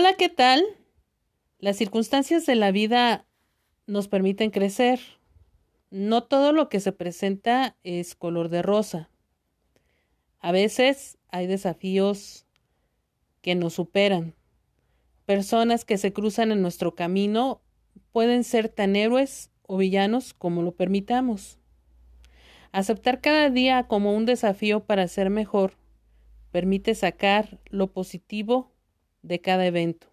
[0.00, 0.62] Hola, ¿qué tal?
[1.58, 3.26] Las circunstancias de la vida
[3.88, 5.00] nos permiten crecer.
[5.90, 9.10] No todo lo que se presenta es color de rosa.
[10.38, 12.46] A veces hay desafíos
[13.42, 14.36] que nos superan.
[15.26, 17.60] Personas que se cruzan en nuestro camino
[18.12, 21.58] pueden ser tan héroes o villanos como lo permitamos.
[22.70, 25.72] Aceptar cada día como un desafío para ser mejor
[26.52, 28.77] permite sacar lo positivo
[29.22, 30.06] de cada evento.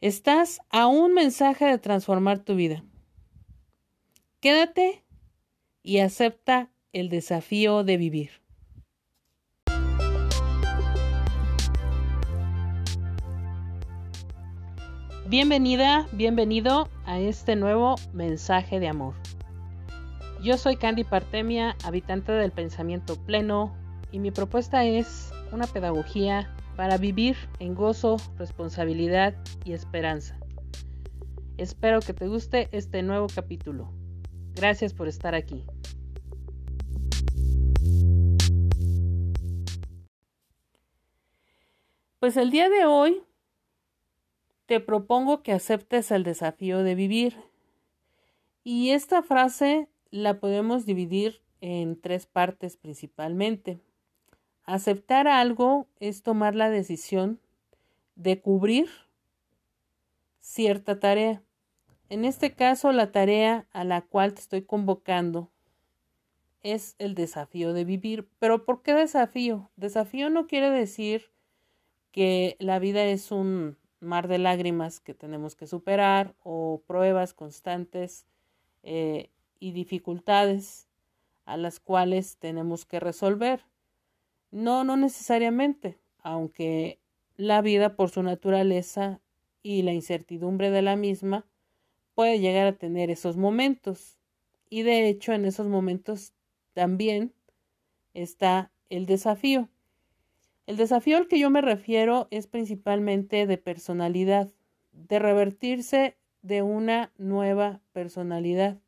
[0.00, 2.84] Estás a un mensaje de transformar tu vida.
[4.40, 5.04] Quédate
[5.82, 8.30] y acepta el desafío de vivir.
[15.28, 19.14] Bienvenida, bienvenido a este nuevo mensaje de amor.
[20.42, 23.76] Yo soy Candy Partemia, habitante del pensamiento pleno,
[24.10, 30.38] y mi propuesta es una pedagogía para vivir en gozo, responsabilidad y esperanza.
[31.56, 33.92] Espero que te guste este nuevo capítulo.
[34.54, 35.64] Gracias por estar aquí.
[42.20, 43.22] Pues el día de hoy
[44.66, 47.36] te propongo que aceptes el desafío de vivir.
[48.64, 53.80] Y esta frase la podemos dividir en tres partes principalmente.
[54.68, 57.40] Aceptar algo es tomar la decisión
[58.16, 58.90] de cubrir
[60.40, 61.42] cierta tarea.
[62.10, 65.50] En este caso, la tarea a la cual te estoy convocando
[66.62, 68.28] es el desafío de vivir.
[68.40, 69.70] Pero ¿por qué desafío?
[69.76, 71.30] Desafío no quiere decir
[72.12, 78.26] que la vida es un mar de lágrimas que tenemos que superar o pruebas constantes
[78.82, 79.30] eh,
[79.60, 80.90] y dificultades
[81.46, 83.64] a las cuales tenemos que resolver.
[84.50, 86.98] No, no necesariamente, aunque
[87.36, 89.20] la vida por su naturaleza
[89.62, 91.46] y la incertidumbre de la misma
[92.14, 94.18] puede llegar a tener esos momentos.
[94.70, 96.32] Y de hecho en esos momentos
[96.72, 97.32] también
[98.14, 99.68] está el desafío.
[100.66, 104.50] El desafío al que yo me refiero es principalmente de personalidad,
[104.92, 108.78] de revertirse de una nueva personalidad,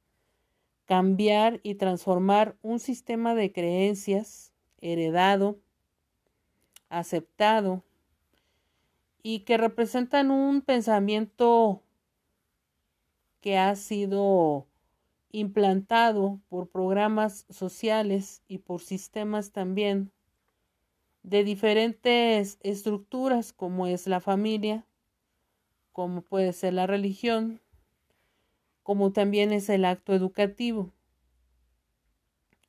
[0.87, 4.50] cambiar y transformar un sistema de creencias
[4.81, 5.59] heredado,
[6.89, 7.83] aceptado
[9.23, 11.83] y que representan un pensamiento
[13.41, 14.67] que ha sido
[15.33, 20.13] implantado por programas sociales y por sistemas también
[21.23, 24.87] de diferentes estructuras como es la familia,
[25.93, 27.61] como puede ser la religión,
[28.83, 30.93] como también es el acto educativo.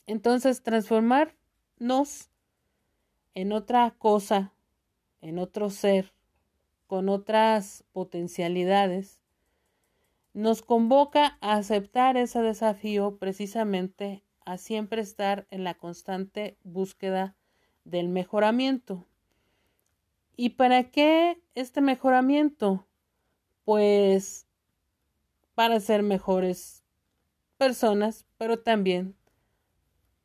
[0.05, 1.35] Entonces, transformar
[1.81, 2.29] nos
[3.33, 4.53] en otra cosa,
[5.19, 6.13] en otro ser,
[6.85, 9.19] con otras potencialidades,
[10.33, 17.35] nos convoca a aceptar ese desafío precisamente a siempre estar en la constante búsqueda
[17.83, 19.07] del mejoramiento.
[20.37, 22.85] ¿Y para qué este mejoramiento?
[23.65, 24.45] Pues
[25.55, 26.83] para ser mejores
[27.57, 29.15] personas, pero también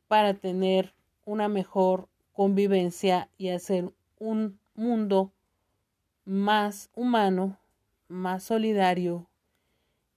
[0.07, 0.96] para tener
[1.27, 5.33] una mejor convivencia y hacer un mundo
[6.23, 7.59] más humano,
[8.07, 9.27] más solidario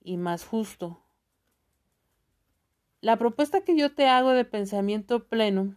[0.05, 1.03] y más justo.
[3.01, 5.77] La propuesta que yo te hago de pensamiento pleno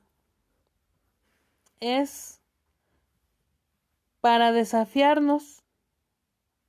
[1.80, 2.40] es
[4.22, 5.64] para desafiarnos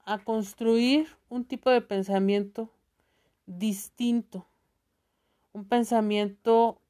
[0.06, 2.70] a construir un tipo de pensamiento
[3.44, 4.46] distinto,
[5.52, 6.80] un pensamiento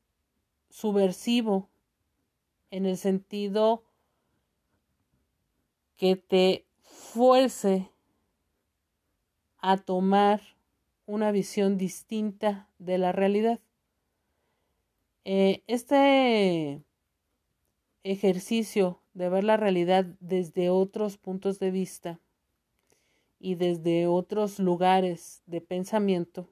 [0.75, 1.71] subversivo
[2.73, 3.85] en el sentido
[5.97, 7.93] que te fuerce
[9.59, 10.41] a tomar
[11.07, 13.61] una visión distinta de la realidad.
[15.25, 16.83] Eh, este
[18.03, 22.19] ejercicio de ver la realidad desde otros puntos de vista
[23.39, 26.49] y desde otros lugares de pensamiento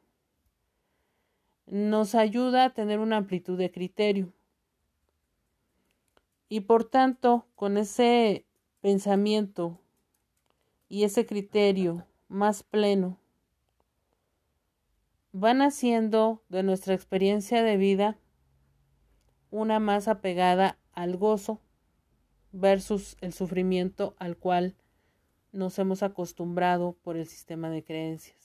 [1.72, 4.34] nos ayuda a tener una amplitud de criterio.
[6.50, 8.44] Y por tanto, con ese
[8.82, 9.80] pensamiento
[10.90, 13.18] y ese criterio más pleno,
[15.32, 18.18] van haciendo de nuestra experiencia de vida
[19.50, 21.62] una más apegada al gozo
[22.52, 24.76] versus el sufrimiento al cual
[25.52, 28.41] nos hemos acostumbrado por el sistema de creencias.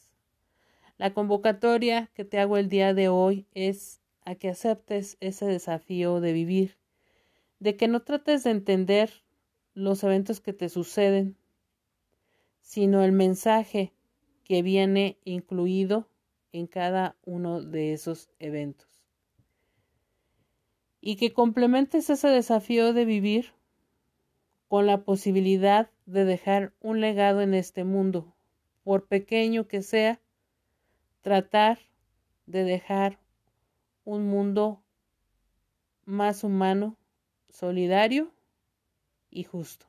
[0.97, 6.19] La convocatoria que te hago el día de hoy es a que aceptes ese desafío
[6.21, 6.77] de vivir,
[7.59, 9.23] de que no trates de entender
[9.75, 11.37] los eventos que te suceden,
[12.61, 13.93] sino el mensaje
[14.43, 16.09] que viene incluido
[16.51, 18.87] en cada uno de esos eventos.
[20.99, 23.53] Y que complementes ese desafío de vivir
[24.67, 28.35] con la posibilidad de dejar un legado en este mundo,
[28.83, 30.19] por pequeño que sea,
[31.21, 31.79] tratar
[32.45, 33.19] de dejar
[34.03, 34.81] un mundo
[36.05, 36.95] más humano,
[37.49, 38.31] solidario
[39.29, 39.85] y justo.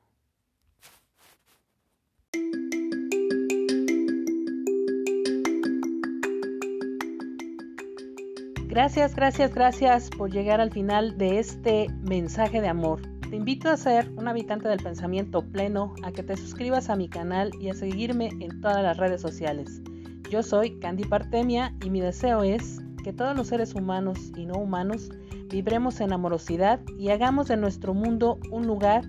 [8.67, 13.03] Gracias, gracias, gracias por llegar al final de este mensaje de amor.
[13.29, 17.09] Te invito a ser un habitante del pensamiento pleno, a que te suscribas a mi
[17.09, 19.83] canal y a seguirme en todas las redes sociales.
[20.31, 24.59] Yo soy Candy Partemia y mi deseo es que todos los seres humanos y no
[24.59, 25.09] humanos
[25.49, 29.05] vibremos en amorosidad y hagamos de nuestro mundo un lugar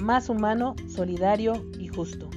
[0.00, 2.28] más humano, solidario y justo.